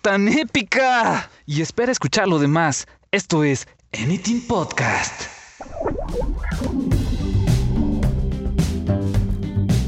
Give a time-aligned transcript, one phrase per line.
[0.00, 1.28] tan épica!
[1.44, 2.86] Y espera escuchar lo demás.
[3.10, 5.12] Esto es Anything Podcast.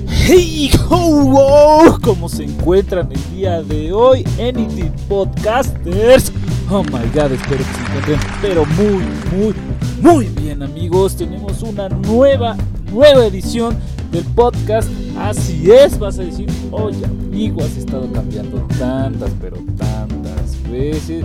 [0.09, 0.71] ¡Hey!
[0.91, 1.99] ¡Ho!
[2.03, 6.31] ¿Cómo se encuentran el día de hoy, Anything Podcasters?
[6.71, 9.55] Oh my god, espero que se encuentren, pero muy, muy,
[10.03, 11.17] muy bien, amigos.
[11.17, 12.57] Tenemos una nueva,
[12.91, 13.79] nueva edición
[14.11, 14.91] del podcast.
[15.19, 21.25] Así es, vas a decir, oye, amigo, has estado cambiando tantas, pero tantas veces.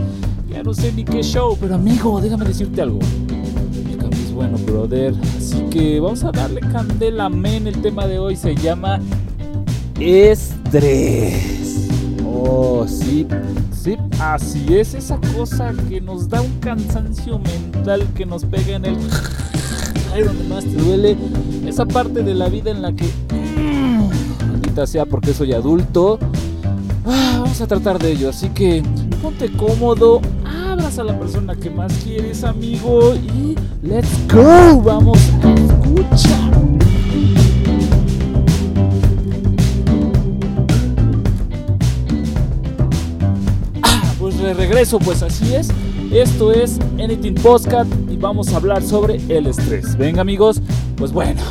[0.49, 2.99] Ya no sé ni qué show, pero amigo, déjame decirte algo.
[3.89, 5.15] El cambio bueno, brother.
[5.37, 7.67] Así que vamos a darle candela, men.
[7.67, 8.99] El tema de hoy se llama
[9.99, 11.87] estrés.
[12.25, 13.25] Oh, sí,
[13.71, 18.85] sí, así es esa cosa que nos da un cansancio mental que nos pega en
[18.85, 18.97] el
[20.13, 21.17] ahí donde más te duele,
[21.65, 23.05] esa parte de la vida en la que
[24.85, 26.19] sea porque soy adulto.
[27.05, 28.83] Ah, vamos a tratar de ello, así que
[29.21, 35.53] ponte cómodo, abras a la persona que más quieres, amigo, y let's go, vamos a
[35.53, 36.51] escuchar.
[43.83, 45.69] Ah, pues de regreso, pues así es.
[46.11, 49.97] Esto es Anything Podcast y vamos a hablar sobre el estrés.
[49.97, 50.61] Venga amigos,
[50.95, 51.41] pues bueno,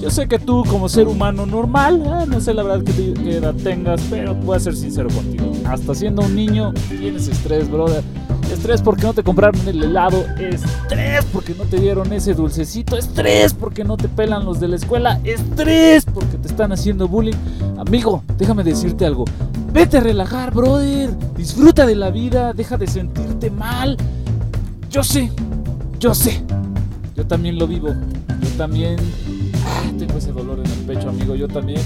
[0.00, 3.36] yo sé que tú como ser humano normal, eh, no sé la verdad que, qué
[3.36, 5.52] edad tengas, pero voy a ser sincero contigo.
[5.64, 8.02] Hasta siendo un niño tienes estrés, brother.
[8.50, 13.54] Estrés porque no te compraron el helado, estrés porque no te dieron ese dulcecito, estrés
[13.54, 17.36] porque no te pelan los de la escuela, estrés porque te están haciendo bullying.
[17.78, 19.24] Amigo, déjame decirte algo.
[19.72, 21.10] Vete a relajar, brother.
[21.36, 23.96] Disfruta de la vida, deja de sentirte mal.
[24.90, 25.30] Yo sé,
[26.00, 26.42] yo sé.
[27.14, 27.94] Yo también lo vivo.
[28.40, 29.49] Yo también ah,
[30.00, 31.34] tengo ese dolor en el pecho, amigo.
[31.34, 31.80] Yo también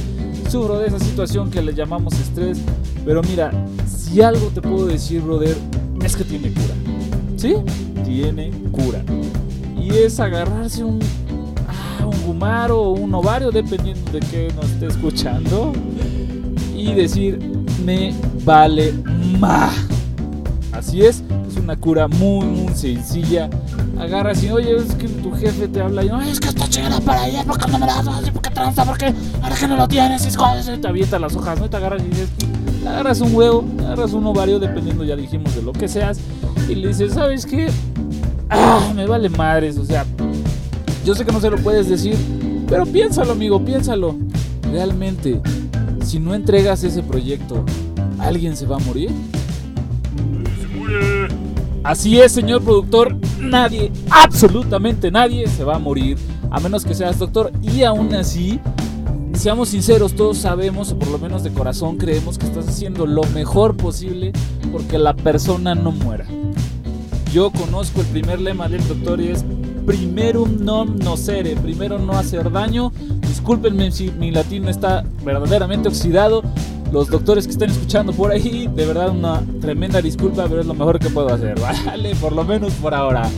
[0.49, 2.61] sufro de esa situación que le llamamos estrés.
[3.05, 3.51] Pero mira,
[3.87, 5.57] si algo te puedo decir, brother,
[6.05, 6.75] es que tiene cura.
[7.37, 7.57] ¿Sí?
[8.05, 9.03] Tiene cura.
[9.77, 11.01] Y es agarrarse un,
[11.69, 15.73] ah, un gumaro o un ovario, dependiendo de qué nos esté escuchando.
[16.77, 17.41] Y decir,
[17.85, 18.95] me vale
[19.41, 19.75] más.
[20.71, 23.51] Así es, es una cura muy, muy sencilla.
[23.99, 27.01] Agarras y, oye, es que tu jefe te habla y, no, es que está chingada
[27.01, 28.05] para allá, ¿por qué no me das?
[28.31, 28.85] ¿Por qué tranza?
[28.85, 29.15] ¿Por qué?
[29.43, 30.37] Ahora que no lo tienes, es
[30.81, 31.71] te avienta las hojas, ¿no?
[31.71, 32.29] Te agarras y dices,
[32.87, 36.19] agarras un huevo, agarras un ovario, dependiendo, ya dijimos, de lo que seas,
[36.69, 37.71] y le dices, ¿sabes qué?
[38.95, 40.05] Me vale madres, o sea,
[41.05, 42.17] yo sé que no se lo puedes decir,
[42.69, 44.17] pero piénsalo, amigo, piénsalo.
[44.71, 45.41] Realmente,
[46.05, 47.65] si no entregas ese proyecto,
[48.19, 49.11] ¿alguien se va a morir?
[51.85, 56.17] Así es, señor productor, nadie, absolutamente nadie se va a morir,
[56.51, 57.53] a menos que seas doctor.
[57.61, 58.59] Y aún así,
[59.35, 63.23] seamos sinceros, todos sabemos, o por lo menos de corazón creemos que estás haciendo lo
[63.35, 64.33] mejor posible
[64.73, 66.25] porque la persona no muera.
[67.35, 69.45] Yo conozco el primer lema del doctor y es
[69.85, 72.93] primerum non nocere, primero no hacer daño.
[73.29, 76.43] Discúlpenme si mi latino está verdaderamente oxidado.
[76.95, 80.75] Los doctores que están escuchando por ahí, de verdad una tremenda disculpa, pero es lo
[80.75, 82.15] mejor que puedo hacer, ¿vale?
[82.15, 83.29] Por lo menos por ahora.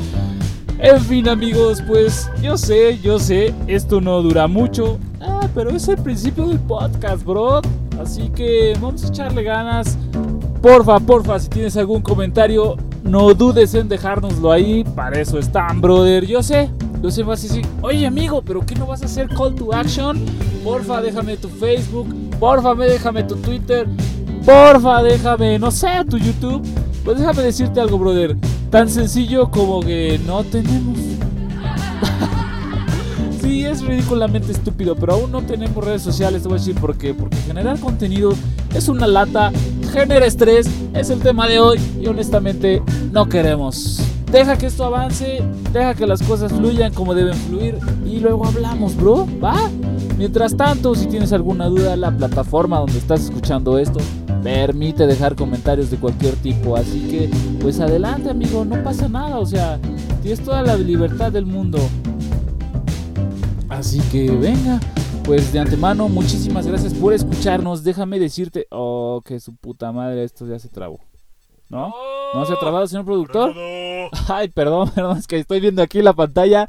[0.78, 4.98] En fin amigos, pues yo sé, yo sé, esto no dura mucho.
[5.22, 7.62] Ah, pero es el principio del podcast, bro.
[7.98, 9.96] Así que vamos a echarle ganas.
[10.60, 14.84] Porfa, porfa, si tienes algún comentario, no dudes en dejárnoslo ahí.
[14.84, 16.26] Para eso están, brother.
[16.26, 16.68] Yo sé,
[17.02, 19.72] yo sé, vas a decir, oye amigo, pero ¿qué no vas a hacer call to
[19.72, 20.22] action?
[20.62, 22.25] Porfa, déjame tu Facebook.
[22.38, 23.86] Porfa, déjame tu Twitter.
[24.44, 26.62] Porfa, déjame, no sé, tu YouTube.
[27.04, 28.36] Pues déjame decirte algo, brother.
[28.70, 30.98] Tan sencillo como que no tenemos.
[33.40, 36.42] sí, es ridículamente estúpido, pero aún no tenemos redes sociales.
[36.42, 37.14] Te voy a decir por qué.
[37.14, 38.32] Porque generar contenido
[38.74, 39.52] es una lata,
[39.92, 42.82] genera estrés, es el tema de hoy y honestamente
[43.12, 44.05] no queremos.
[44.30, 45.42] Deja que esto avance,
[45.72, 49.70] deja que las cosas fluyan como deben fluir y luego hablamos, bro, ¿va?
[50.18, 54.00] Mientras tanto, si tienes alguna duda, la plataforma donde estás escuchando esto
[54.42, 57.30] permite dejar comentarios de cualquier tipo, así que
[57.60, 59.78] pues adelante, amigo, no pasa nada, o sea,
[60.22, 61.78] tienes toda la libertad del mundo.
[63.68, 64.80] Así que venga,
[65.24, 67.82] pues de antemano, muchísimas gracias por escucharnos.
[67.82, 71.00] Déjame decirte, oh, que su puta madre, esto ya se trabó.
[71.68, 71.92] ¿No?
[72.32, 73.52] ¿No se ha trabado, señor productor?
[74.28, 76.66] Ay, perdón, perdón, es que estoy viendo aquí la pantalla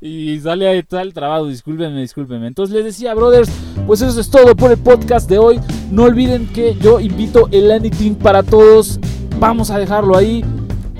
[0.00, 1.46] y sale ahí tal trabado.
[1.48, 2.46] Discúlpenme, discúlpenme.
[2.46, 3.50] Entonces les decía, brothers,
[3.86, 5.60] pues eso es todo por el podcast de hoy.
[5.90, 9.00] No olviden que yo invito el Anything para todos.
[9.40, 10.44] Vamos a dejarlo ahí.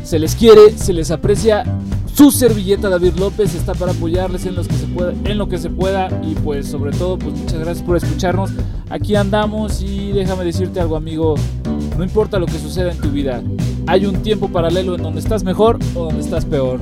[0.03, 1.65] Se les quiere, se les aprecia.
[2.13, 4.57] Su servilleta David López está para apoyarles en,
[5.25, 6.09] en lo que se pueda.
[6.25, 8.51] Y pues sobre todo, pues muchas gracias por escucharnos.
[8.91, 11.35] Aquí andamos y déjame decirte algo, amigo
[11.97, 13.43] No importa lo que suceda en tu vida,
[13.89, 16.79] hay un tiempo paralelo en donde estás mejor o donde estás peor.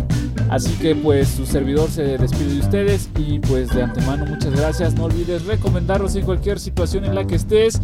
[0.51, 4.95] Así que pues su servidor se despide de ustedes y pues de antemano muchas gracias.
[4.95, 7.81] No olvides recomendarnos en cualquier situación en la que estés.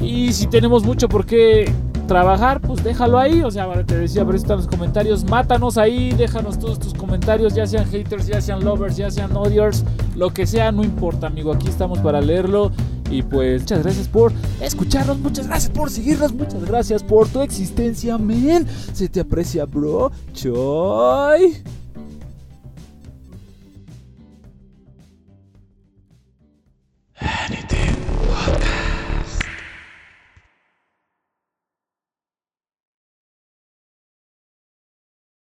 [0.00, 1.72] Y si tenemos mucho por qué
[2.06, 3.42] trabajar, pues déjalo ahí.
[3.42, 5.24] O sea, te decía, pero están los comentarios.
[5.24, 9.84] Mátanos ahí, déjanos todos tus comentarios, ya sean haters, ya sean lovers, ya sean odiers,
[10.14, 11.52] lo que sea, no importa, amigo.
[11.52, 12.70] Aquí estamos para leerlo.
[13.12, 14.32] Y pues muchas gracias por
[14.62, 18.66] escucharnos, muchas gracias por seguirnos, muchas gracias por tu existencia, men.
[18.94, 20.10] Se te aprecia, bro.
[20.32, 21.62] Choy.